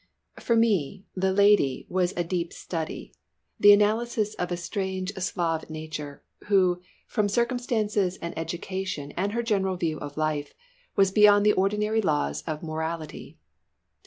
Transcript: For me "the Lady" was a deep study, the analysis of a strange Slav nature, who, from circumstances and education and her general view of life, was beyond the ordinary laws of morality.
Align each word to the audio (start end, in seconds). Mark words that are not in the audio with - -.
For 0.39 0.55
me 0.55 1.05
"the 1.15 1.31
Lady" 1.31 1.85
was 1.87 2.11
a 2.17 2.23
deep 2.23 2.53
study, 2.53 3.13
the 3.59 3.71
analysis 3.71 4.33
of 4.33 4.51
a 4.51 4.57
strange 4.57 5.13
Slav 5.13 5.69
nature, 5.69 6.23
who, 6.45 6.81
from 7.05 7.29
circumstances 7.29 8.17
and 8.17 8.35
education 8.35 9.11
and 9.15 9.33
her 9.33 9.43
general 9.43 9.77
view 9.77 9.99
of 9.99 10.17
life, 10.17 10.55
was 10.95 11.11
beyond 11.11 11.45
the 11.45 11.53
ordinary 11.53 12.01
laws 12.01 12.41
of 12.47 12.63
morality. 12.63 13.37